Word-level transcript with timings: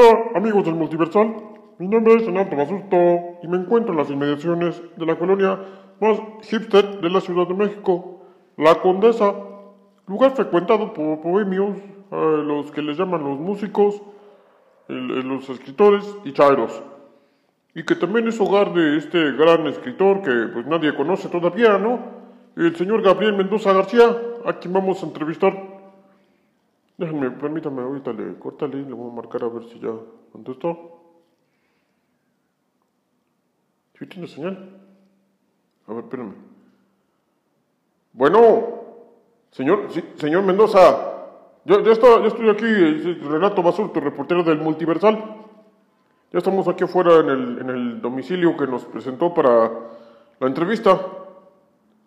Hola, 0.00 0.30
amigos 0.36 0.64
del 0.64 0.76
Multiversal. 0.76 1.34
Mi 1.80 1.88
nombre 1.88 2.14
es 2.14 2.24
Renato 2.24 2.54
Basurto 2.54 2.96
y 3.42 3.48
me 3.48 3.56
encuentro 3.56 3.90
en 3.90 3.98
las 3.98 4.08
inmediaciones 4.08 4.80
de 4.96 5.04
la 5.04 5.18
colonia 5.18 5.58
más 6.00 6.20
hipster 6.42 7.00
de 7.00 7.10
la 7.10 7.20
Ciudad 7.20 7.48
de 7.48 7.54
México, 7.54 8.20
La 8.56 8.76
Condesa, 8.76 9.34
lugar 10.06 10.36
frecuentado 10.36 10.92
por 10.92 11.20
bohemios, 11.20 11.78
eh, 12.12 12.42
los 12.44 12.70
que 12.70 12.80
les 12.80 12.96
llaman 12.96 13.24
los 13.24 13.40
músicos, 13.40 14.00
el- 14.86 15.26
los 15.26 15.50
escritores 15.50 16.16
y 16.24 16.32
chairos. 16.32 16.80
Y 17.74 17.82
que 17.82 17.96
también 17.96 18.28
es 18.28 18.40
hogar 18.40 18.72
de 18.74 18.98
este 18.98 19.32
gran 19.32 19.66
escritor 19.66 20.22
que 20.22 20.30
pues 20.52 20.64
nadie 20.66 20.94
conoce 20.94 21.28
todavía, 21.28 21.76
¿no? 21.76 21.98
El 22.54 22.76
señor 22.76 23.02
Gabriel 23.02 23.36
Mendoza 23.36 23.72
García, 23.72 24.16
a 24.44 24.52
quien 24.60 24.72
vamos 24.72 25.02
a 25.02 25.06
entrevistar. 25.06 25.67
Déjenme, 26.98 27.30
permítame, 27.30 27.82
ahorita 27.82 28.12
le 28.12 28.36
córtale, 28.40 28.82
le 28.82 28.92
voy 28.92 29.12
a 29.12 29.14
marcar 29.14 29.44
a 29.44 29.48
ver 29.48 29.64
si 29.68 29.78
ya 29.78 29.92
contestó. 30.32 31.00
¿Sí 33.96 34.06
tiene 34.06 34.26
señal? 34.26 34.80
A 35.86 35.94
ver, 35.94 36.04
espérame. 36.04 36.34
Bueno, 38.12 38.40
señor, 39.52 39.86
sí, 39.90 40.02
señor 40.16 40.42
Mendoza, 40.42 40.80
yo, 41.64 41.80
ya, 41.84 41.92
está, 41.92 42.20
ya 42.20 42.26
estoy 42.26 42.48
aquí, 42.48 42.66
Renato 42.66 43.62
Basurto, 43.62 44.00
reportero 44.00 44.42
del 44.42 44.58
Multiversal. 44.58 45.36
Ya 46.32 46.38
estamos 46.38 46.66
aquí 46.66 46.82
afuera 46.82 47.20
en 47.20 47.28
el, 47.28 47.58
en 47.60 47.70
el 47.70 48.02
domicilio 48.02 48.56
que 48.56 48.66
nos 48.66 48.84
presentó 48.84 49.32
para 49.32 49.70
la 50.40 50.46
entrevista. 50.48 51.00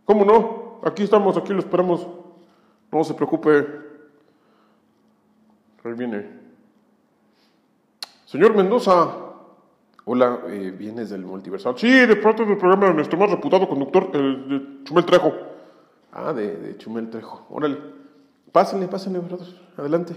¿Cómo 0.04 0.26
no? 0.26 0.82
Aquí 0.84 1.04
estamos, 1.04 1.38
aquí 1.38 1.54
lo 1.54 1.60
esperamos. 1.60 2.06
No 2.92 3.04
se 3.06 3.14
preocupe. 3.14 3.91
Ahí 5.84 5.94
viene. 5.94 6.26
Señor 8.26 8.56
Mendoza. 8.56 9.10
Hola, 10.06 10.42
eh, 10.48 10.74
¿vienes 10.78 11.10
del 11.10 11.24
multiversal? 11.24 11.78
Sí, 11.78 11.90
de 11.90 12.16
parte 12.16 12.46
del 12.46 12.58
programa 12.58 12.88
de 12.88 12.94
nuestro 12.94 13.18
más 13.18 13.30
reputado 13.30 13.68
conductor, 13.68 14.10
el 14.14 14.50
de 14.50 14.84
Chumel 14.84 15.06
Trejo. 15.06 15.34
Ah, 16.12 16.34
de, 16.34 16.56
de 16.56 16.78
Chumel 16.78 17.10
Trejo. 17.10 17.46
Órale. 17.50 17.78
Pásenle, 18.52 18.88
pásenle, 18.88 19.20
brother. 19.20 19.48
Adelante. 19.78 20.14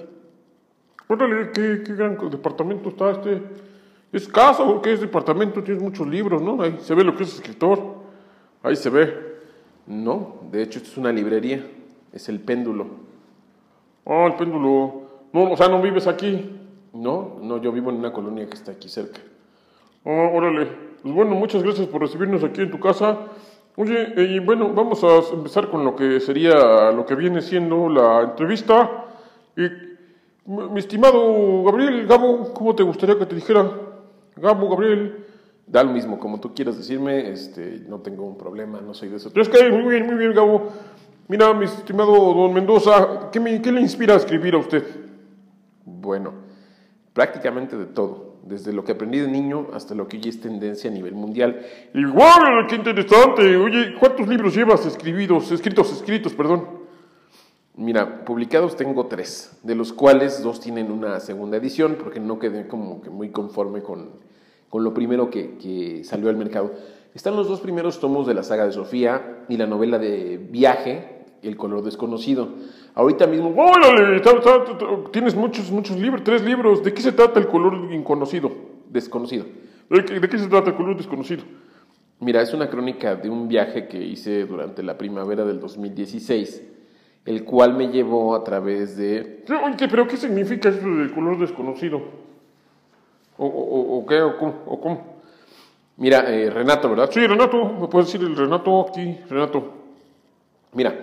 Órale, 1.09 1.51
qué, 1.53 1.83
qué 1.84 1.95
gran 1.95 2.19
departamento 2.31 2.89
está 2.91 3.11
este. 3.11 3.43
¿Es 4.12 4.28
casa 4.28 4.62
o 4.62 4.81
qué 4.81 4.93
es 4.93 5.01
departamento? 5.01 5.62
Tienes 5.62 5.83
muchos 5.83 6.06
libros, 6.06 6.41
¿no? 6.41 6.61
Ahí 6.62 6.78
se 6.81 6.95
ve 6.95 7.05
lo 7.05 7.17
que 7.17 7.25
es 7.25 7.34
escritor. 7.34 7.78
Ahí 8.62 8.77
se 8.77 8.91
ve. 8.91 9.34
No, 9.87 10.41
de 10.51 10.62
hecho, 10.62 10.78
esto 10.78 10.91
es 10.91 10.97
una 10.99 11.12
librería. 11.12 11.67
Es 12.12 12.28
el 12.28 12.41
péndulo. 12.41 12.87
Ah, 14.06 14.27
el 14.27 14.34
péndulo. 14.34 15.03
No, 15.35 15.51
o 15.53 15.57
sea, 15.57 15.69
no 15.69 15.83
vives 15.83 16.07
aquí. 16.07 16.49
No, 16.93 17.39
no, 17.43 17.59
yo 17.61 17.73
vivo 17.73 17.91
en 17.91 17.97
una 17.97 18.13
colonia 18.13 18.47
que 18.47 18.55
está 18.55 18.71
aquí 18.71 18.89
cerca. 18.89 19.21
Ah, 20.05 20.31
órale. 20.33 20.69
Pues 21.03 21.13
bueno, 21.13 21.33
muchas 21.35 21.63
gracias 21.65 21.89
por 21.89 22.01
recibirnos 22.03 22.45
aquí 22.45 22.61
en 22.61 22.71
tu 22.71 22.79
casa. 22.79 23.19
Oye, 23.77 24.15
eh, 24.17 24.37
y 24.37 24.39
bueno, 24.39 24.73
vamos 24.73 25.03
a 25.03 25.19
empezar 25.34 25.69
con 25.71 25.84
lo 25.84 25.97
que 25.97 26.21
sería, 26.21 26.93
lo 26.93 27.05
que 27.05 27.17
viene 27.17 27.43
siendo 27.43 27.89
la 27.89 28.23
entrevista. 28.23 29.06
Y, 29.56 29.62
mi 30.47 30.78
estimado 30.78 31.65
Gabriel, 31.65 32.06
Gabo, 32.06 32.53
¿cómo 32.55 32.75
te 32.77 32.84
gustaría 32.84 33.19
que 33.19 33.27
te 33.27 33.34
dijera? 33.34 33.69
Gabo, 34.37 34.69
Gabriel. 34.69 35.25
Da 35.67 35.83
lo 35.83 35.91
mismo, 35.91 36.19
como 36.21 36.39
tú 36.39 36.55
quieras 36.55 36.77
decirme, 36.77 37.31
este, 37.31 37.83
no 37.89 37.99
tengo 38.00 38.25
un 38.25 38.37
problema, 38.39 38.81
no 38.81 38.94
soy 38.94 39.09
de 39.09 39.17
eso. 39.17 39.33
Es 39.34 39.49
que 39.49 39.69
muy 39.71 39.91
bien, 39.94 40.06
muy 40.06 40.15
bien, 40.17 40.33
Gabo. 40.33 40.69
Mira, 41.27 41.53
mi 41.55 41.65
estimado 41.65 42.12
don 42.34 42.53
Mendoza, 42.55 43.31
¿qué, 43.33 43.41
me- 43.41 43.61
qué 43.61 43.73
le 43.73 43.81
inspira 43.81 44.15
a 44.15 44.19
escribir 44.19 44.55
a 44.55 44.59
usted? 44.59 44.84
Bueno, 45.84 46.33
prácticamente 47.12 47.77
de 47.77 47.87
todo. 47.87 48.34
Desde 48.43 48.75
lo 48.75 48.84
que 48.84 48.93
aprendí 48.93 49.19
de 49.19 49.28
niño 49.28 49.69
hasta 49.72 49.95
lo 49.95 50.06
que 50.06 50.19
hoy 50.19 50.28
es 50.28 50.41
tendencia 50.41 50.91
a 50.91 50.93
nivel 50.93 51.15
mundial. 51.15 51.65
Igual, 51.95 52.67
qué 52.69 52.77
interesante. 52.77 53.56
Oye, 53.56 53.94
¿cuántos 53.99 54.28
libros 54.28 54.55
llevas 54.55 54.84
escribidos, 54.84 55.50
escritos, 55.50 55.91
escritos, 55.93 56.34
perdón? 56.34 56.84
Mira, 57.77 58.25
publicados 58.25 58.77
tengo 58.77 59.06
tres, 59.06 59.59
de 59.62 59.75
los 59.75 59.93
cuales 59.93 60.43
dos 60.43 60.61
tienen 60.61 60.93
una 60.93 61.19
segunda 61.21 61.56
edición, 61.56 61.97
porque 61.99 62.21
no 62.21 62.39
quedé 62.39 62.69
como 62.69 63.00
que 63.00 63.11
muy 63.11 63.31
conforme 63.31 63.83
con, 63.83 64.11
con 64.69 64.84
lo 64.84 64.94
primero 64.94 65.31
que, 65.31 65.56
que 65.56 66.05
salió 66.05 66.28
al 66.28 66.37
mercado. 66.37 66.73
Están 67.15 67.34
los 67.34 67.49
dos 67.49 67.61
primeros 67.61 67.99
tomos 67.99 68.27
de 68.27 68.34
la 68.34 68.43
saga 68.43 68.67
de 68.67 68.73
Sofía 68.73 69.44
y 69.49 69.56
la 69.56 69.67
novela 69.67 69.99
de 69.99 70.37
Viaje, 70.37 71.25
El 71.43 71.56
color 71.56 71.83
desconocido. 71.83 72.49
Ahorita 72.94 73.27
mismo, 73.27 73.53
Órale, 73.56 74.22
tienes 75.10 75.34
muchos, 75.34 75.71
muchos 75.71 75.97
libros, 75.99 76.22
tres 76.22 76.43
libros. 76.44 76.82
¿De 76.84 76.94
qué 76.94 77.03
se 77.03 77.12
trata 77.12 77.41
el 77.41 77.49
color 77.49 77.93
inconocido? 77.93 78.53
desconocido. 78.88 79.44
¿De 79.91 80.05
qué, 80.28 80.38
se 80.38 80.47
trata 80.47 80.71
el 80.71 80.77
color 80.77 80.97
desconocido? 80.97 81.43
Mira, 82.21 82.41
es 82.41 82.55
una 82.55 82.71
crónica 82.71 83.16
de 83.16 83.28
un 83.28 83.49
viaje 83.49 83.88
que 83.88 83.99
hice 84.00 84.47
durante 84.47 84.84
la 84.84 84.97
primavera 84.97 85.44
del 85.44 85.59
2016, 85.59 86.62
el 87.27 87.44
cual 87.44 87.75
me 87.75 87.88
llevó 87.88 88.37
a 88.37 88.44
través 88.44 88.97
de 88.97 89.43
Oye, 89.65 89.76
¿qué- 89.76 89.88
¿pero 89.88 90.06
qué 90.06 90.16
significa 90.16 90.69
eso 90.69 90.87
del 90.87 91.12
color 91.12 91.38
desconocido? 91.41 92.00
¿O, 93.37 93.47
o, 93.47 93.49
o- 93.49 93.99
o 93.99 94.06
qué? 94.06 94.21
¿O 94.22 94.38
cómo? 94.38 94.55
¿O 94.66 94.81
cómo? 94.81 95.15
Mira, 95.97 96.32
eh, 96.32 96.49
Renato, 96.50 96.88
¿verdad? 96.88 97.11
Sí, 97.12 97.26
Renato, 97.26 97.65
¿me 97.81 97.88
puedes 97.88 98.12
decir 98.12 98.25
el 98.26 98.37
Renato 98.37 98.87
aquí? 98.88 99.19
Renato. 99.28 99.72
Mira, 100.72 100.94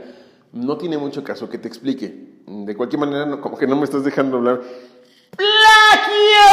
no 0.53 0.77
tiene 0.77 0.97
mucho 0.97 1.23
caso 1.23 1.49
que 1.49 1.57
te 1.57 1.67
explique. 1.67 2.31
De 2.45 2.75
cualquier 2.75 2.99
manera, 2.99 3.25
no- 3.25 3.39
como 3.41 3.57
que 3.57 3.67
no 3.67 3.75
me 3.75 3.83
estás 3.85 4.03
dejando 4.03 4.37
hablar. 4.37 4.61
¡Plagio! 5.37 6.47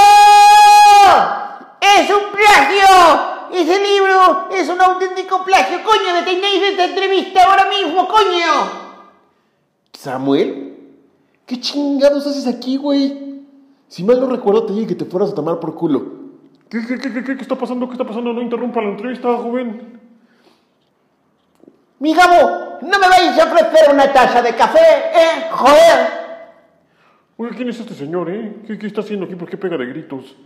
¡Es 1.81 2.11
un 2.11 2.33
plagio! 2.33 3.39
Ese 3.53 3.79
libro 3.83 4.49
es 4.53 4.69
un 4.69 4.81
auténtico 4.81 5.43
plagio. 5.45 5.79
Coño, 5.83 6.15
detenéis 6.15 6.63
esta 6.71 6.85
entrevista 6.85 7.43
ahora 7.45 7.67
mismo, 7.69 8.07
coño. 8.07 8.89
¿Samuel? 9.95 10.77
¿Qué 11.47 11.59
chingados 11.61 12.27
haces 12.27 12.47
aquí, 12.47 12.77
güey? 12.77 13.43
Si 13.89 14.05
mal 14.05 14.21
no 14.21 14.27
recuerdo, 14.29 14.67
te 14.67 14.75
dije 14.75 14.87
que 14.89 14.95
te 14.95 15.07
fueras 15.07 15.31
a 15.31 15.35
tomar 15.35 15.59
por 15.61 15.75
culo. 15.75 16.19
¿Qué, 16.69 16.87
qué, 16.87 16.99
qué, 16.99 17.13
qué, 17.13 17.25
qué 17.37 17.43
está 17.43 17.57
pasando? 17.57 17.87
¿Qué 17.89 17.93
está 17.95 18.05
pasando? 18.07 18.33
No 18.35 18.43
interrumpa 18.43 18.83
la 18.83 18.91
entrevista, 18.91 19.35
joven. 19.39 19.99
Mi 21.99 22.13
Gabo, 22.15 22.68
¿no 22.83 22.99
me 22.99 23.09
vais 23.09 23.39
a 23.39 23.45
ofrecer 23.45 23.93
una 23.93 24.13
taza 24.13 24.43
de 24.43 24.55
café, 24.55 24.79
eh? 24.79 25.49
Joder. 25.51 26.19
Oye, 27.37 27.51
¿quién 27.57 27.69
es 27.69 27.81
este 27.81 27.95
señor, 27.95 28.31
eh? 28.31 28.63
¿Qué, 28.67 28.79
qué 28.79 28.87
está 28.87 29.01
haciendo 29.01 29.27
aquí? 29.27 29.35
¿Por 29.37 29.49
qué 29.49 29.57
pega 29.57 29.77
de 29.77 29.87
gritos? 29.87 30.37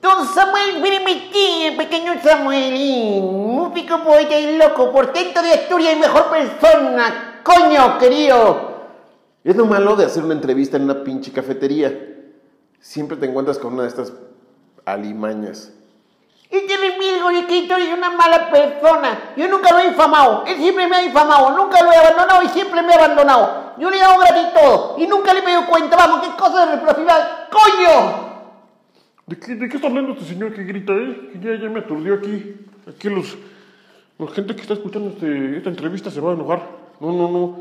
Don 0.00 0.26
Samuel 0.26 0.82
Beremetín, 0.82 1.76
pequeño 1.76 2.20
Samuelín, 2.20 3.22
músico, 3.22 4.02
poeta 4.02 4.36
y 4.36 4.56
loco, 4.58 4.90
portento 4.90 5.40
de 5.40 5.52
Asturias 5.52 5.94
y 5.96 6.00
mejor 6.00 6.28
persona. 6.28 7.40
Coño, 7.44 7.98
querido. 7.98 8.72
Es 9.44 9.56
lo 9.56 9.66
malo 9.66 9.94
de 9.94 10.04
hacer 10.04 10.24
una 10.24 10.34
entrevista 10.34 10.76
en 10.76 10.84
una 10.84 11.04
pinche 11.04 11.30
cafetería. 11.30 11.92
Siempre 12.80 13.16
te 13.16 13.26
encuentras 13.26 13.58
con 13.58 13.74
una 13.74 13.82
de 13.82 13.88
estas 13.88 14.12
alimañas. 14.84 15.72
Este 16.52 16.76
Remilgo, 16.76 17.30
el 17.30 17.36
escritor, 17.38 17.80
es 17.80 17.96
una 17.96 18.10
mala 18.10 18.50
persona. 18.50 19.32
Yo 19.36 19.48
nunca 19.48 19.72
lo 19.72 19.78
he 19.78 19.86
infamado. 19.86 20.44
Él 20.46 20.58
siempre 20.58 20.86
me 20.86 20.96
ha 20.96 21.04
infamado. 21.04 21.56
Nunca 21.56 21.82
lo 21.82 21.90
he 21.90 21.96
abandonado 21.96 22.42
y 22.42 22.48
siempre 22.48 22.82
me 22.82 22.92
ha 22.92 22.96
abandonado. 22.96 23.72
Yo 23.78 23.88
le 23.88 23.96
he 23.96 24.00
dado 24.00 24.20
gratis 24.20 24.52
todo 24.52 24.96
y 24.98 25.06
nunca 25.06 25.32
le 25.32 25.40
he 25.40 25.42
pedido 25.42 25.64
cuenta. 25.66 25.96
Vamos, 25.96 26.20
qué 26.28 26.36
cosa 26.36 26.66
de 26.66 26.72
reciprocidad. 26.72 27.48
¡Coño! 27.50 28.32
¿De 29.26 29.38
qué, 29.38 29.54
¿De 29.54 29.66
qué 29.66 29.76
está 29.76 29.88
hablando 29.88 30.12
este 30.12 30.26
señor 30.26 30.52
que 30.52 30.62
grita, 30.64 30.92
eh? 30.92 31.30
Ya, 31.40 31.54
ya 31.54 31.70
me 31.70 31.80
aturdió 31.80 32.14
aquí. 32.16 32.54
Aquí 32.86 33.08
los... 33.08 33.38
La 34.18 34.26
gente 34.28 34.54
que 34.54 34.60
está 34.60 34.74
escuchando 34.74 35.08
este- 35.08 35.56
esta 35.56 35.70
entrevista 35.70 36.10
se 36.10 36.20
va 36.20 36.32
a 36.32 36.34
enojar. 36.34 36.68
No, 37.00 37.12
no, 37.12 37.30
no. 37.30 37.58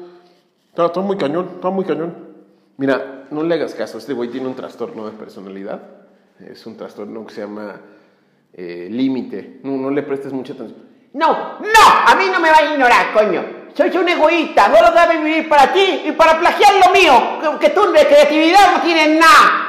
Está, 0.69 0.87
está 0.87 0.99
muy 0.99 1.17
cañón, 1.17 1.49
está 1.55 1.69
muy 1.69 1.85
cañón. 1.85 2.13
Mira, 2.75 3.23
no 3.31 3.41
le 3.41 3.55
hagas 3.55 3.73
caso. 3.73 3.97
Este 3.97 4.11
güey 4.11 4.29
tiene 4.29 4.47
un 4.47 4.55
trastorno 4.55 5.05
de 5.05 5.13
personalidad. 5.13 5.81
Es 6.39 6.65
un 6.65 6.75
trastorno 6.75 7.25
que 7.25 7.33
se 7.33 7.41
llama 7.41 7.79
eh, 8.53 8.88
límite. 8.89 9.59
No, 9.63 9.71
no 9.77 9.89
le 9.89 10.03
prestes 10.03 10.33
mucha 10.33 10.53
atención. 10.53 10.92
No, 11.13 11.59
no, 11.59 11.86
a 12.07 12.15
mí 12.15 12.25
no 12.31 12.39
me 12.39 12.50
va 12.50 12.57
a 12.57 12.74
ignorar, 12.74 13.13
coño. 13.13 13.44
Soy 13.74 13.89
un 13.98 14.07
egoísta. 14.07 14.65
Solo 14.65 14.92
debes 14.92 15.24
vivir 15.24 15.50
para 15.50 15.71
ti 15.71 16.03
y 16.06 16.12
para 16.13 16.39
plagiar 16.39 16.74
lo 16.75 16.92
mío. 16.92 17.57
Que, 17.59 17.68
que 17.68 17.74
tú 17.74 17.92
de 17.92 18.06
creatividad 18.06 18.75
no 18.75 18.81
tienes 18.81 19.19
nada. 19.19 19.68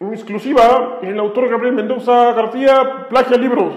En 0.00 0.12
exclusiva, 0.12 0.98
el 1.02 1.18
autor 1.18 1.48
Gabriel 1.48 1.74
Mendoza 1.74 2.32
García 2.32 3.06
plagia 3.08 3.36
libros. 3.36 3.74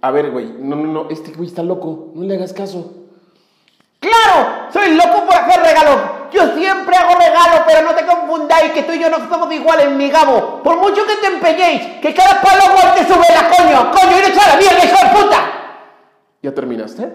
A 0.00 0.10
ver, 0.10 0.30
güey. 0.30 0.52
No, 0.58 0.76
no, 0.76 0.86
no. 0.86 1.10
Este 1.10 1.32
güey 1.32 1.48
está 1.48 1.62
loco. 1.62 2.12
No 2.14 2.24
le 2.24 2.34
hagas 2.34 2.52
caso. 2.52 2.94
¡Claro! 4.00 4.70
Soy 4.72 4.94
loco 4.94 5.24
por 5.26 5.34
hacer 5.34 5.60
regalos. 5.60 6.17
Yo 6.32 6.54
siempre 6.56 6.96
hago 6.96 7.18
regalos, 7.18 7.62
pero 7.66 7.82
no 7.82 7.94
te 7.94 8.04
confundáis 8.06 8.72
que 8.72 8.82
tú 8.82 8.92
y 8.92 9.00
yo 9.00 9.08
no 9.10 9.28
somos 9.28 9.52
iguales, 9.52 9.90
mi 9.92 10.10
gabo. 10.10 10.62
Por 10.62 10.76
mucho 10.78 11.06
que 11.06 11.16
te 11.16 11.34
empeñéis, 11.34 12.00
que 12.00 12.14
cada 12.14 12.40
palo 12.40 12.62
te 12.94 13.04
sube 13.04 13.24
la 13.34 13.48
coño. 13.48 13.90
Coño, 13.90 14.16
eres 14.16 14.38
a 14.38 14.54
la 14.54 14.56
mierda, 14.56 14.84
hijo 14.84 14.96
de 15.04 15.22
puta. 15.22 15.38
¿Ya 16.42 16.54
terminaste? 16.54 17.12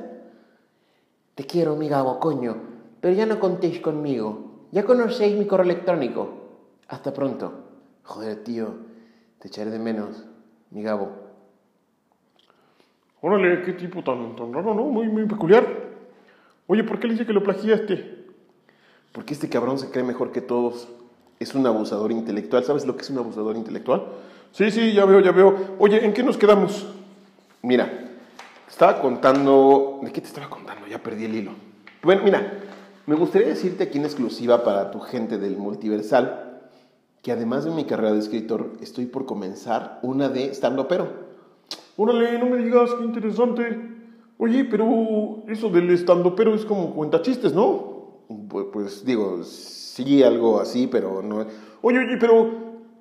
Te 1.35 1.45
quiero, 1.45 1.75
mi 1.75 1.89
gabo, 1.89 2.19
coño. 2.19 2.57
Pero 3.01 3.13
ya 3.13 3.25
no 3.25 3.39
contéis 3.39 3.79
conmigo. 3.79 4.67
Ya 4.71 4.83
conocéis 4.83 5.37
mi 5.37 5.45
correo 5.45 5.65
electrónico. 5.65 6.29
Hasta 6.87 7.13
pronto. 7.13 7.63
Joder, 8.03 8.43
tío, 8.43 8.75
te 9.39 9.47
echaré 9.47 9.71
de 9.71 9.79
menos, 9.79 10.25
mi 10.71 10.83
Gabo. 10.83 11.09
Órale, 13.21 13.61
qué 13.61 13.73
tipo 13.73 14.03
tan, 14.03 14.35
tan 14.35 14.51
raro, 14.51 14.73
¿no? 14.73 14.83
Muy, 14.83 15.07
muy 15.07 15.25
peculiar. 15.25 15.65
Oye, 16.67 16.83
¿por 16.83 16.99
qué 16.99 17.07
le 17.07 17.13
dice 17.13 17.25
que 17.25 17.33
lo 17.33 17.43
plagiaste? 17.43 18.22
Porque 19.13 19.33
este 19.33 19.47
cabrón 19.47 19.79
se 19.79 19.89
cree 19.89 20.03
mejor 20.03 20.33
que 20.33 20.41
todos. 20.41 20.89
Es 21.39 21.55
un 21.55 21.65
abusador 21.65 22.11
intelectual. 22.11 22.65
¿Sabes 22.65 22.85
lo 22.85 22.97
que 22.97 23.03
es 23.03 23.09
un 23.09 23.19
abusador 23.19 23.55
intelectual? 23.55 24.03
Sí, 24.51 24.69
sí, 24.69 24.91
ya 24.91 25.05
veo, 25.05 25.21
ya 25.21 25.31
veo. 25.31 25.55
Oye, 25.79 26.03
¿en 26.03 26.13
qué 26.13 26.23
nos 26.23 26.35
quedamos? 26.35 26.85
Mira, 27.61 28.11
estaba 28.67 28.99
contando. 28.99 30.01
¿De 30.03 30.11
qué 30.11 30.19
te 30.19 30.27
estaba 30.27 30.49
contando? 30.49 30.85
Ya 30.87 31.01
perdí 31.01 31.25
el 31.25 31.35
hilo. 31.35 31.51
Bueno, 32.01 32.23
mira, 32.23 32.59
me 33.05 33.15
gustaría 33.15 33.47
decirte 33.47 33.85
aquí 33.85 33.99
en 33.99 34.05
exclusiva 34.05 34.63
para 34.63 34.91
tu 34.91 34.99
gente 34.99 35.37
del 35.37 35.55
multiversal 35.55 36.49
que 37.23 37.31
además 37.31 37.63
de 37.63 37.71
mi 37.71 37.85
carrera 37.85 38.11
de 38.11 38.19
escritor, 38.19 38.73
estoy 38.81 39.05
por 39.05 39.25
comenzar 39.25 39.99
una 40.03 40.27
de 40.27 40.53
stand 40.53 40.85
pero. 40.87 41.07
Órale, 41.95 42.37
no 42.37 42.47
me 42.47 42.57
digas, 42.57 42.89
qué 42.99 43.05
interesante. 43.05 43.79
Oye, 44.37 44.65
pero 44.65 45.43
eso 45.47 45.69
del 45.69 45.89
estando 45.89 46.35
pero 46.35 46.53
es 46.53 46.65
como 46.65 46.93
cuenta 46.93 47.21
chistes, 47.21 47.53
¿no? 47.53 47.92
Pues, 48.53 48.67
pues, 48.71 49.03
digo, 49.03 49.43
sí, 49.43 50.21
algo 50.21 50.59
así, 50.59 50.85
pero 50.85 51.23
no. 51.23 51.43
Oye, 51.81 51.97
oye, 51.97 52.17
pero 52.19 52.51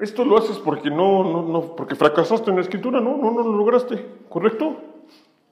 esto 0.00 0.24
lo 0.24 0.38
haces 0.38 0.56
porque 0.56 0.88
no, 0.88 1.22
no, 1.22 1.42
no, 1.42 1.76
porque 1.76 1.94
fracasaste 1.94 2.48
en 2.48 2.56
la 2.56 2.62
escritura, 2.62 3.02
¿no? 3.02 3.18
No, 3.18 3.30
no 3.32 3.42
lo 3.42 3.58
lograste, 3.58 4.02
¿correcto? 4.30 4.78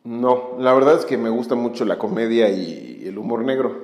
No, 0.03 0.53
la 0.59 0.73
verdad 0.73 0.95
es 0.95 1.05
que 1.05 1.19
me 1.19 1.29
gusta 1.29 1.55
mucho 1.55 1.85
la 1.85 1.99
comedia 1.99 2.49
y 2.49 3.03
el 3.05 3.19
humor 3.19 3.45
negro. 3.45 3.77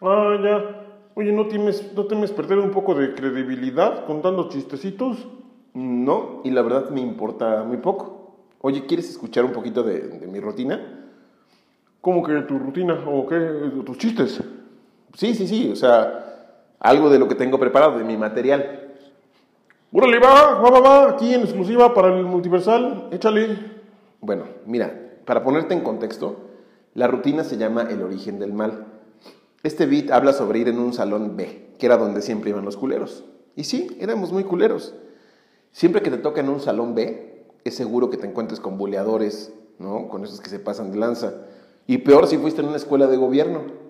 Ah, 0.00 0.36
ya. 0.42 0.84
Oye, 1.14 1.30
¿no 1.30 1.46
temes, 1.46 1.92
¿no 1.94 2.06
temes 2.06 2.32
perder 2.32 2.58
un 2.58 2.72
poco 2.72 2.96
de 2.96 3.14
credibilidad 3.14 4.06
contando 4.06 4.48
chistecitos? 4.48 5.28
No, 5.74 6.40
y 6.42 6.50
la 6.50 6.62
verdad 6.62 6.90
me 6.90 7.00
importa 7.00 7.62
muy 7.62 7.76
poco. 7.76 8.34
Oye, 8.62 8.84
¿quieres 8.84 9.08
escuchar 9.10 9.44
un 9.44 9.52
poquito 9.52 9.84
de, 9.84 10.26
mi 10.26 10.40
rutina? 10.40 11.06
¿Cómo 12.00 12.24
que 12.24 12.34
tu 12.40 12.58
rutina? 12.58 12.98
¿O 13.06 13.28
qué? 13.28 13.36
¿Tus 13.86 13.96
chistes? 13.96 14.42
Sí, 15.14 15.34
sí, 15.34 15.46
sí, 15.46 15.70
o 15.72 15.76
sea, 15.76 16.52
algo 16.80 17.08
de 17.08 17.18
lo 17.18 17.28
que 17.28 17.34
tengo 17.34 17.58
preparado, 17.58 17.98
de 17.98 18.04
mi 18.04 18.16
material. 18.16 18.92
Órale, 19.92 20.18
va, 20.18 20.58
va, 20.60 20.70
va, 20.70 20.80
va, 20.80 21.10
aquí 21.10 21.32
en 21.32 21.42
exclusiva 21.42 21.94
para 21.94 22.08
el 22.08 22.24
multiversal, 22.24 23.08
échale. 23.12 23.56
Bueno, 24.20 24.44
mira, 24.66 24.92
para 25.24 25.44
ponerte 25.44 25.72
en 25.72 25.82
contexto, 25.82 26.36
la 26.94 27.06
rutina 27.06 27.44
se 27.44 27.56
llama 27.56 27.82
El 27.88 28.02
origen 28.02 28.38
del 28.38 28.52
mal. 28.52 28.86
Este 29.62 29.86
beat 29.86 30.10
habla 30.10 30.32
sobre 30.32 30.58
ir 30.58 30.68
en 30.68 30.78
un 30.78 30.92
salón 30.92 31.36
B, 31.36 31.74
que 31.78 31.86
era 31.86 31.96
donde 31.96 32.20
siempre 32.20 32.50
iban 32.50 32.64
los 32.64 32.76
culeros. 32.76 33.24
Y 33.56 33.64
sí, 33.64 33.96
éramos 34.00 34.32
muy 34.32 34.44
culeros. 34.44 34.94
Siempre 35.72 36.02
que 36.02 36.10
te 36.10 36.18
toca 36.18 36.40
en 36.40 36.48
un 36.48 36.60
salón 36.60 36.94
B, 36.94 37.46
es 37.64 37.74
seguro 37.74 38.10
que 38.10 38.16
te 38.16 38.26
encuentres 38.26 38.60
con 38.60 38.76
buleadores, 38.76 39.52
¿no? 39.78 40.08
Con 40.08 40.24
esos 40.24 40.40
que 40.40 40.50
se 40.50 40.58
pasan 40.58 40.92
de 40.92 40.98
lanza. 40.98 41.34
Y 41.86 41.98
peor 41.98 42.26
si 42.26 42.36
fuiste 42.36 42.60
en 42.60 42.68
una 42.68 42.76
escuela 42.76 43.06
de 43.06 43.16
gobierno. 43.16 43.83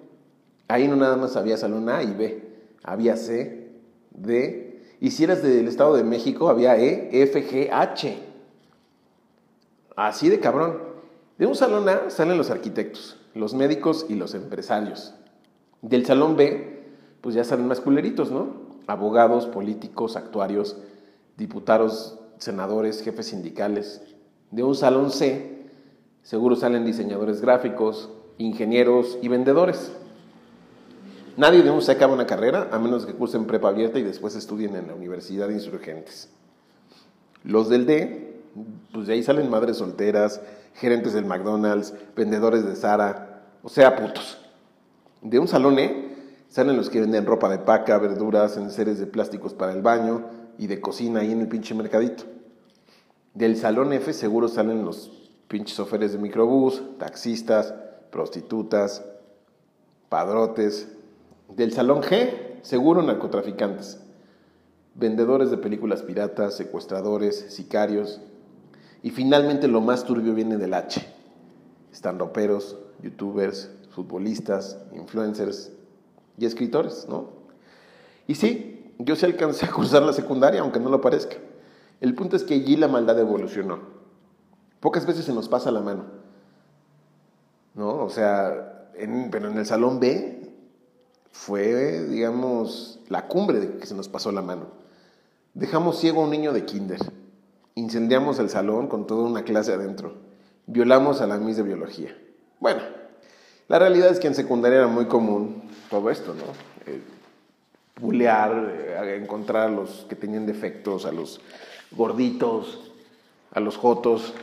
Ahí 0.69 0.89
no 0.89 0.97
nada 0.97 1.17
más 1.17 1.37
había 1.37 1.57
salón 1.57 1.89
A 1.89 2.03
y 2.03 2.13
B, 2.13 2.43
había 2.83 3.17
C, 3.17 3.71
D, 4.11 4.65
y 5.01 5.11
si 5.11 5.25
eras 5.25 5.43
del 5.43 5.69
Estado 5.69 5.97
de 5.97 6.05
México, 6.05 6.49
había 6.49 6.79
E, 6.79 7.11
F, 7.23 7.47
G, 7.47 7.69
H. 7.71 8.19
Así 9.97 10.29
de 10.29 10.41
cabrón. 10.41 10.79
De 11.37 11.47
un 11.47 11.55
salón 11.55 11.89
A 11.89 12.11
salen 12.11 12.39
los 12.39 12.51
arquitectos, 12.51 13.19
los 13.35 13.55
médicos 13.55 14.07
y 14.09 14.15
los 14.15 14.35
empresarios. 14.35 15.15
Del 15.83 16.07
salón 16.07 16.37
B, 16.37 16.85
pues 17.21 17.35
ya 17.35 17.45
salen 17.45 17.69
más 17.69 17.81
culeritos, 17.81 18.31
¿no? 18.31 18.65
Abogados, 18.87 19.47
políticos, 19.47 20.17
actuarios, 20.17 20.79
diputados, 21.37 22.19
senadores, 22.39 23.03
jefes 23.03 23.27
sindicales. 23.27 24.01
De 24.51 24.63
un 24.63 24.75
salón 24.75 25.11
C, 25.11 25.67
seguro 26.23 26.57
salen 26.57 26.85
diseñadores 26.85 27.41
gráficos, 27.41 28.11
ingenieros 28.39 29.19
y 29.21 29.29
vendedores. 29.29 29.93
Nadie 31.37 31.63
de 31.63 31.71
un 31.71 31.83
C 31.83 31.91
acaba 31.91 32.15
una 32.15 32.27
carrera 32.27 32.69
a 32.71 32.79
menos 32.79 33.07
que 33.07 33.13
cursen 33.13 33.47
prepa 33.47 33.69
abierta 33.69 33.99
y 33.99 34.03
después 34.03 34.37
estudien 34.37 34.77
en 34.77 34.87
la 34.87 34.95
Universidad 34.95 35.49
de 35.49 35.55
Insurgentes. 35.55 36.29
Los 37.43 37.69
del 37.69 37.87
D, 37.87 38.41
pues 38.93 39.09
de 39.09 39.15
ahí 39.15 39.23
salen 39.25 39.51
madres 39.51 39.79
solteras, 39.79 40.41
gerentes 40.75 41.13
del 41.13 41.25
McDonald's, 41.25 41.93
vendedores 42.15 42.65
de 42.65 42.77
Zara, 42.77 43.43
o 43.65 43.69
sea, 43.69 43.97
putos. 43.97 44.39
De 45.23 45.41
un 45.41 45.49
salón 45.49 45.79
E 45.81 46.15
salen 46.49 46.77
los 46.77 46.89
que 46.89 47.01
venden 47.01 47.27
ropa 47.27 47.49
de 47.49 47.59
paca, 47.59 47.99
verduras, 47.99 48.57
enseres 48.57 49.01
de 49.01 49.07
plásticos 49.07 49.55
para 49.55 49.73
el 49.73 49.83
baño 49.83 50.27
y 50.57 50.69
de 50.69 50.81
cocina 50.81 51.21
ahí 51.21 51.33
en 51.33 51.41
el 51.41 51.49
pinche 51.49 51.75
mercadito. 51.75 52.25
Del 53.35 53.57
salón 53.57 53.93
F 53.93 54.13
seguro 54.13 54.47
salen 54.47 54.85
los 54.85 55.11
pinches 55.49 55.81
oferes 55.81 56.13
de 56.13 56.19
microbús, 56.19 56.83
taxistas, 56.99 57.75
prostitutas, 58.13 59.05
padrotes. 60.09 60.89
Del 61.49 61.73
salón 61.73 62.03
G 62.03 62.45
seguro 62.63 63.03
narcotraficantes, 63.03 64.01
vendedores 64.95 65.51
de 65.51 65.59
películas 65.59 66.03
piratas, 66.03 66.57
secuestradores, 66.57 67.47
sicarios. 67.51 68.21
Y 69.03 69.11
finalmente 69.11 69.69
lo 69.69 69.81
más 69.81 70.05
turbio 70.05 70.35
viene 70.35 70.57
del 70.57 70.73
H. 70.73 71.07
Están 71.93 72.19
roperos, 72.19 72.79
youtubers, 73.03 73.71
futbolistas, 73.91 74.79
influencers 74.95 75.73
y 76.39 76.47
escritores, 76.47 77.07
¿no? 77.09 77.29
Y 78.27 78.37
sí, 78.37 78.95
yo 78.99 79.15
sí 79.15 79.27
alcancé 79.27 79.67
a 79.67 79.71
cursar 79.71 80.03
la 80.03 80.15
secundaria, 80.15 80.63
aunque 80.63 80.81
no 80.81 80.89
lo 80.89 81.03
parezca. 81.03 81.37
El 82.01 82.15
punto 82.15 82.35
es 82.37 82.45
que 82.45 82.55
allí 82.55 82.77
la 82.77 82.89
maldad 82.89 83.19
evolucionó. 83.19 83.81
Pocas 84.81 85.07
veces 85.07 85.27
se 85.27 85.33
nos 85.33 85.49
pasa 85.49 85.71
la 85.71 85.81
mano, 85.81 86.05
¿no? 87.75 88.03
O 88.03 88.09
sea, 88.09 88.89
pero 89.31 89.51
en 89.51 89.59
el 89.59 89.67
salón 89.67 90.01
B 90.01 90.34
fue, 91.35 92.05
digamos, 92.05 93.01
la 93.09 93.27
cumbre 93.27 93.59
de 93.59 93.77
que 93.77 93.87
se 93.87 93.95
nos 93.97 94.09
pasó 94.09 94.31
la 94.31 94.41
mano. 94.41 94.69
Dejamos 95.53 95.99
ciego 95.99 96.21
a 96.21 96.25
un 96.25 96.31
niño 96.31 96.53
de 96.53 96.65
kinder. 96.65 97.01
Incendiamos 97.75 98.39
el 98.39 98.49
salón 98.49 98.87
con 98.87 99.09
toda 99.09 99.29
una 99.29 99.43
clase 99.43 99.73
adentro. 99.73 100.15
Violamos 100.67 101.21
a 101.21 101.27
la 101.27 101.37
Miss 101.39 101.57
de 101.57 101.65
biología. 101.65 102.17
Bueno, 102.61 102.83
la 103.67 103.81
realidad 103.81 104.11
es 104.11 104.21
que 104.21 104.29
en 104.29 104.37
secundaria 104.37 104.79
era 104.79 104.87
muy 104.87 105.07
común 105.07 105.69
todo 105.91 106.09
esto, 106.09 106.35
¿no? 106.35 106.45
Eh, 106.87 107.03
bulear, 108.01 108.73
eh, 108.73 109.21
encontrar 109.21 109.69
a 109.69 109.73
los 109.73 110.07
que 110.09 110.15
tenían 110.15 110.47
defectos, 110.47 111.05
a 111.05 111.11
los 111.11 111.41
gorditos, 111.91 112.93
a 113.53 113.59
los 113.59 113.77
jotos. 113.77 114.35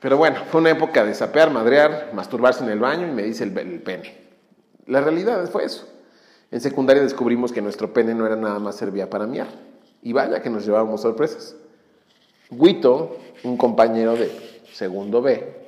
Pero 0.00 0.16
bueno, 0.16 0.40
fue 0.50 0.60
una 0.60 0.70
época 0.70 1.04
de 1.04 1.14
sapear, 1.14 1.52
madrear, 1.52 2.10
masturbarse 2.12 2.64
en 2.64 2.70
el 2.70 2.80
baño 2.80 3.06
y 3.06 3.12
me 3.12 3.22
dice 3.22 3.44
el, 3.44 3.56
el 3.56 3.80
pene. 3.80 4.21
La 4.86 5.00
realidad 5.00 5.48
fue 5.50 5.64
eso. 5.64 5.88
En 6.50 6.60
secundaria 6.60 7.02
descubrimos 7.02 7.52
que 7.52 7.62
nuestro 7.62 7.92
pene 7.92 8.14
no 8.14 8.26
era 8.26 8.36
nada 8.36 8.58
más 8.58 8.76
servía 8.76 9.08
para 9.08 9.26
miar. 9.26 9.48
Y 10.02 10.12
vaya 10.12 10.42
que 10.42 10.50
nos 10.50 10.64
llevábamos 10.64 11.02
sorpresas. 11.02 11.56
Guito, 12.50 13.16
un 13.44 13.56
compañero 13.56 14.14
de 14.14 14.30
segundo 14.72 15.22
B, 15.22 15.62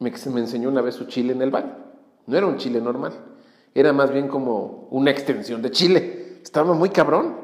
me, 0.00 0.10
enseñó 0.10 0.68
una 0.68 0.80
vez 0.80 0.94
su 0.94 1.06
chile 1.06 1.32
en 1.32 1.42
el 1.42 1.50
baño. 1.50 1.74
No 2.26 2.36
era 2.36 2.46
un 2.46 2.56
chile 2.56 2.80
normal, 2.80 3.12
era 3.74 3.92
más 3.92 4.12
bien 4.12 4.28
como 4.28 4.88
una 4.90 5.10
extensión 5.10 5.62
de 5.62 5.70
chile. 5.70 6.38
Estaba 6.42 6.74
muy 6.74 6.90
cabrón. 6.90 7.36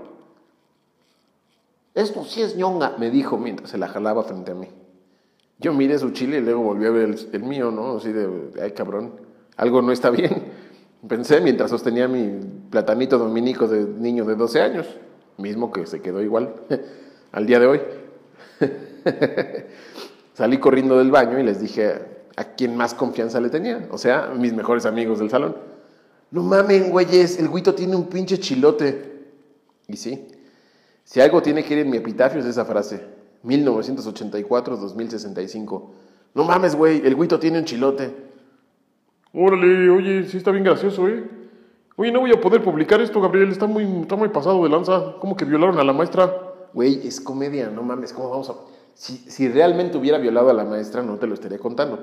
Esto 1.94 2.24
sí 2.24 2.42
es 2.42 2.56
ñonga, 2.56 2.96
me 2.98 3.10
dijo 3.10 3.38
mientras 3.38 3.70
se 3.70 3.78
la 3.78 3.88
jalaba 3.88 4.24
frente 4.24 4.52
a 4.52 4.54
mí. 4.54 4.68
Yo 5.58 5.72
miré 5.72 5.98
su 5.98 6.10
chile 6.10 6.38
y 6.38 6.40
luego 6.40 6.62
volví 6.62 6.86
a 6.86 6.90
ver 6.90 7.16
el, 7.32 7.42
mío, 7.42 7.70
¿no? 7.70 7.96
Así 7.96 8.12
de, 8.12 8.50
ay 8.60 8.72
cabrón, 8.72 9.12
algo 9.56 9.82
no 9.82 9.92
está 9.92 10.11
bien. 10.11 10.42
Pensé 11.08 11.40
mientras 11.40 11.70
sostenía 11.70 12.08
mi 12.08 12.40
platanito 12.70 13.18
dominico 13.18 13.68
de 13.68 13.84
niño 13.84 14.25
de 14.25 14.37
12 14.37 14.62
años, 14.62 14.87
mismo 15.37 15.70
que 15.70 15.87
se 15.87 16.00
quedó 16.00 16.23
igual 16.23 16.54
al 17.32 17.46
día 17.46 17.61
de 17.61 17.66
hoy. 17.66 17.80
Salí 20.34 20.58
corriendo 20.58 20.99
del 20.99 21.11
baño 21.11 21.38
y 21.38 21.42
les 21.42 21.61
dije 21.61 22.14
a 22.37 22.44
quien 22.54 22.76
más 22.76 22.94
confianza 22.94 23.40
le 23.40 23.50
tenía, 23.50 23.87
o 23.90 23.99
sea, 23.99 24.32
mis 24.37 24.52
mejores 24.52 24.87
amigos 24.87 25.20
del 25.20 25.30
salón. 25.30 25.56
No 26.30 26.42
mamen, 26.42 26.90
güeyes, 26.90 27.38
el 27.38 27.49
güito 27.49 27.75
tiene 27.75 27.94
un 27.94 28.08
pinche 28.08 28.38
chilote. 28.38 29.12
Y 29.87 29.96
sí, 29.96 30.26
si 31.04 31.20
algo 31.20 31.42
tiene 31.42 31.62
que 31.62 31.75
ir 31.75 31.80
en 31.80 31.90
mi 31.90 31.99
epitafio 31.99 32.40
es 32.40 32.46
esa 32.46 32.64
frase, 32.64 33.02
1984-2065. 33.44 35.82
No 36.34 36.44
mames, 36.44 36.75
güey, 36.75 37.06
el 37.06 37.14
güito 37.14 37.38
tiene 37.38 37.58
un 37.58 37.66
chilote. 37.66 38.33
Órale, 39.34 39.90
oye, 39.90 40.24
sí 40.24 40.36
está 40.36 40.52
bien 40.52 40.62
gracioso, 40.62 41.08
¿eh? 41.08 41.28
Oye, 41.96 42.12
no 42.12 42.20
voy 42.20 42.32
a 42.32 42.40
poder 42.40 42.62
publicar 42.62 43.00
esto, 43.00 43.20
Gabriel, 43.20 43.50
está 43.50 43.66
muy, 43.66 43.84
está 44.02 44.14
muy 44.14 44.28
pasado 44.28 44.62
de 44.62 44.68
lanza. 44.68 45.16
¿Cómo 45.20 45.36
que 45.36 45.44
violaron 45.44 45.78
a 45.78 45.84
la 45.84 45.92
maestra? 45.92 46.32
Güey, 46.72 47.06
es 47.06 47.20
comedia, 47.20 47.68
no 47.68 47.82
mames, 47.82 48.12
¿cómo 48.12 48.30
vamos 48.30 48.50
a...? 48.50 48.54
Si, 48.94 49.16
si 49.28 49.48
realmente 49.48 49.98
hubiera 49.98 50.18
violado 50.18 50.50
a 50.50 50.52
la 50.52 50.64
maestra, 50.64 51.02
no 51.02 51.16
te 51.16 51.26
lo 51.26 51.34
estaría 51.34 51.58
contando. 51.58 51.98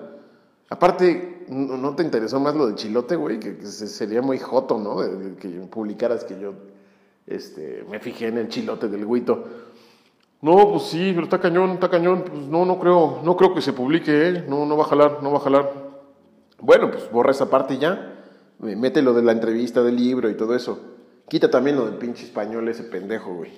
Aparte, 0.69 1.45
¿no 1.49 1.95
te 1.95 2.03
interesó 2.03 2.39
más 2.39 2.55
lo 2.55 2.67
del 2.67 2.75
chilote, 2.75 3.15
güey? 3.15 3.39
Que, 3.39 3.61
sería 3.65 4.21
muy 4.21 4.37
joto, 4.37 4.77
¿no? 4.77 4.97
que 5.37 5.49
publicaras 5.69 6.23
que 6.25 6.39
yo 6.39 6.53
este, 7.27 7.85
me 7.89 7.99
fijé 7.99 8.27
en 8.27 8.37
el 8.37 8.47
chilote 8.49 8.87
del 8.87 9.05
Huito. 9.05 9.43
No, 10.41 10.71
pues 10.71 10.83
sí, 10.83 11.11
pero 11.13 11.23
está 11.23 11.39
cañón, 11.39 11.71
está 11.71 11.89
cañón. 11.89 12.23
Pues 12.25 12.47
no, 12.47 12.65
no 12.65 12.79
creo, 12.79 13.19
no 13.23 13.37
creo 13.37 13.53
que 13.53 13.61
se 13.61 13.73
publique, 13.73 14.29
¿eh? 14.29 14.45
No, 14.47 14.65
no 14.65 14.75
va 14.75 14.83
a 14.83 14.87
jalar, 14.87 15.21
no 15.21 15.31
va 15.31 15.37
a 15.37 15.41
jalar. 15.41 15.90
Bueno, 16.61 16.91
pues 16.91 17.11
borra 17.11 17.31
esa 17.31 17.49
parte 17.49 17.77
ya. 17.77 18.23
Mete 18.59 19.01
lo 19.01 19.13
de 19.13 19.23
la 19.23 19.31
entrevista 19.31 19.81
del 19.81 19.95
libro 19.95 20.29
y 20.29 20.37
todo 20.37 20.55
eso. 20.55 20.79
Quita 21.27 21.49
también 21.49 21.75
lo 21.75 21.85
del 21.85 21.95
pinche 21.95 22.23
español 22.23 22.67
ese 22.69 22.83
pendejo, 22.83 23.33
güey. 23.33 23.51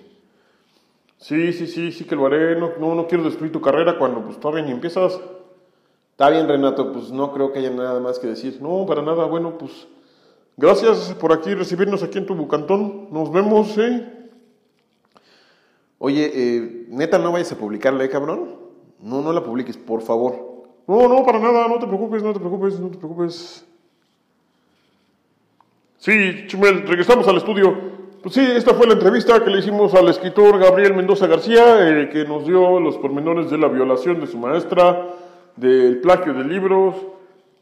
Sí, 1.17 1.51
sí, 1.51 1.67
sí, 1.67 1.91
sí 1.91 2.05
que 2.05 2.15
lo 2.15 2.25
haré. 2.25 2.57
No, 2.57 2.71
no, 2.79 2.95
no 2.95 3.07
quiero 3.07 3.25
destruir 3.25 3.51
tu 3.51 3.59
carrera 3.59 3.97
cuando 3.97 4.23
pues 4.23 4.39
todavía 4.39 4.63
ni 4.63 4.71
empiezas. 4.71 5.19
Está 6.11 6.29
bien, 6.29 6.47
Renato, 6.47 6.93
pues 6.93 7.11
no 7.11 7.33
creo 7.33 7.51
que 7.51 7.59
haya 7.59 7.71
nada 7.71 7.99
más 7.99 8.19
que 8.19 8.27
decir. 8.27 8.59
No, 8.61 8.85
para 8.85 9.01
nada, 9.01 9.25
bueno, 9.25 9.57
pues 9.57 9.87
gracias 10.55 11.13
por 11.19 11.33
aquí 11.33 11.53
recibirnos 11.53 12.03
aquí 12.03 12.19
en 12.19 12.25
tu 12.25 12.35
bucantón. 12.35 13.11
Nos 13.11 13.31
vemos, 13.31 13.77
¿eh? 13.77 14.29
Oye, 15.97 16.31
eh, 16.33 16.85
neta, 16.89 17.17
no 17.17 17.31
vayas 17.31 17.51
a 17.51 17.57
publicarla, 17.57 18.03
¿eh, 18.05 18.09
cabrón? 18.09 18.55
No, 18.99 19.21
no 19.21 19.33
la 19.33 19.43
publiques, 19.43 19.75
por 19.75 20.01
favor. 20.01 20.52
No, 20.87 21.07
no, 21.07 21.23
para 21.25 21.39
nada, 21.39 21.67
no 21.67 21.79
te 21.79 21.87
preocupes, 21.87 22.21
no 22.21 22.33
te 22.33 22.39
preocupes, 22.39 22.79
no 22.79 22.89
te 22.89 22.97
preocupes. 22.97 23.65
Sí, 25.97 26.45
Chumel, 26.47 26.85
regresamos 26.85 27.27
al 27.27 27.37
estudio. 27.37 27.93
Pues 28.21 28.35
sí, 28.35 28.41
esta 28.41 28.73
fue 28.73 28.87
la 28.87 28.93
entrevista 28.93 29.41
que 29.43 29.49
le 29.49 29.59
hicimos 29.59 29.93
al 29.93 30.09
escritor 30.09 30.59
Gabriel 30.59 30.93
Mendoza 30.93 31.27
García, 31.27 31.89
eh, 31.89 32.09
que 32.09 32.25
nos 32.25 32.45
dio 32.45 32.79
los 32.79 32.97
pormenores 32.97 33.49
de 33.49 33.57
la 33.57 33.69
violación 33.69 34.19
de 34.19 34.27
su 34.27 34.37
maestra, 34.37 35.07
del 35.55 36.01
plagio 36.01 36.33
de 36.33 36.43
libros 36.43 36.95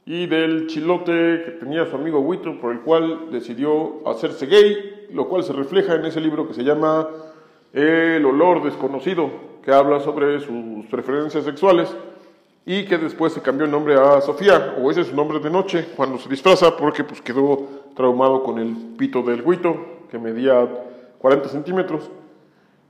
y 0.05 0.25
del 0.25 0.65
chilote 0.67 1.43
que 1.45 1.51
tenía 1.59 1.85
su 1.85 1.95
amigo 1.95 2.19
Huito, 2.19 2.59
por 2.59 2.71
el 2.71 2.81
cual 2.81 3.31
decidió 3.31 4.07
hacerse 4.07 4.47
gay, 4.47 5.07
lo 5.11 5.27
cual 5.27 5.43
se 5.43 5.53
refleja 5.53 5.93
en 5.95 6.05
ese 6.05 6.21
libro 6.21 6.47
que 6.47 6.55
se 6.55 6.63
llama 6.63 7.07
el 7.73 8.25
olor 8.25 8.63
desconocido, 8.63 9.29
que 9.63 9.71
habla 9.71 9.99
sobre 9.99 10.39
sus 10.39 10.85
preferencias 10.87 11.43
sexuales 11.43 11.95
y 12.65 12.85
que 12.85 12.97
después 12.97 13.33
se 13.33 13.41
cambió 13.41 13.65
el 13.65 13.71
nombre 13.71 13.95
a 13.95 14.21
Sofía, 14.21 14.75
o 14.79 14.91
ese 14.91 15.01
es 15.01 15.07
su 15.07 15.15
nombre 15.15 15.39
de 15.39 15.49
noche, 15.49 15.87
cuando 15.95 16.17
se 16.17 16.29
disfraza 16.29 16.77
porque 16.77 17.03
pues 17.03 17.21
quedó 17.21 17.67
traumado 17.95 18.43
con 18.43 18.59
el 18.59 18.75
pito 18.97 19.23
del 19.23 19.43
guito, 19.43 19.75
que 20.09 20.19
medía 20.19 20.67
40 21.17 21.49
centímetros. 21.49 22.09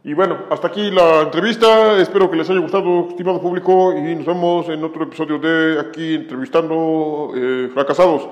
Y 0.03 0.13
bueno, 0.13 0.45
hasta 0.49 0.67
aquí 0.67 0.89
la 0.89 1.21
entrevista, 1.21 1.97
espero 1.99 2.29
que 2.29 2.35
les 2.35 2.49
haya 2.49 2.59
gustado, 2.59 3.09
estimado 3.09 3.39
público, 3.39 3.93
y 3.93 4.15
nos 4.15 4.25
vemos 4.25 4.67
en 4.69 4.83
otro 4.83 5.03
episodio 5.03 5.37
de 5.37 5.79
aquí 5.79 6.15
entrevistando 6.15 7.31
eh, 7.35 7.69
fracasados 7.71 8.27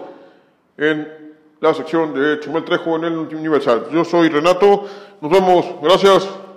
en 0.78 1.08
la 1.62 1.74
sección 1.74 2.14
de 2.14 2.40
Chumel 2.40 2.64
Trejo 2.64 2.96
en 2.96 3.04
el 3.04 3.18
Universal. 3.18 3.88
Yo 3.92 4.04
soy 4.04 4.30
Renato, 4.30 4.86
nos 5.22 5.32
vemos, 5.32 5.66
gracias. 5.82 6.49